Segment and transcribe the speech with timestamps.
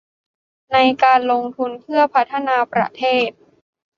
[0.71, 3.29] ในการลงทุนเพื่อพัฒนาประเทศ